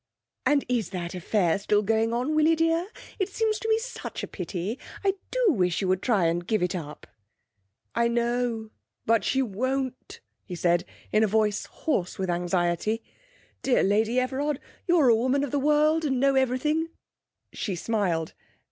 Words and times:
'And 0.47 0.65
is 0.67 0.89
that 0.89 1.13
affair 1.13 1.59
still 1.59 1.83
going 1.83 2.11
on, 2.11 2.33
Willie 2.33 2.55
dear? 2.55 2.87
It 3.19 3.29
seems 3.29 3.59
to 3.59 3.69
me 3.69 3.77
such 3.77 4.23
a 4.23 4.27
pity. 4.27 4.79
I 5.03 5.13
do 5.29 5.51
wish 5.53 5.79
you 5.79 5.87
would 5.89 6.01
try 6.01 6.25
and 6.25 6.47
give 6.47 6.63
it 6.63 6.73
up.' 6.73 7.05
'I 7.93 8.07
know, 8.07 8.69
but 9.05 9.23
she 9.23 9.43
won't,' 9.43 10.19
he 10.43 10.55
said 10.55 10.85
in 11.11 11.23
a 11.23 11.27
voice 11.27 11.67
hoarse 11.67 12.17
with 12.17 12.31
anxiety. 12.31 13.03
'Dear 13.61 13.83
Lady 13.83 14.19
Everard, 14.19 14.59
you're 14.87 15.09
a 15.09 15.15
woman 15.15 15.43
of 15.43 15.51
the 15.51 15.59
world, 15.59 16.03
and 16.03 16.19
know 16.19 16.33
everything' 16.33 16.89
She 17.53 17.75
smiled. 17.75 18.33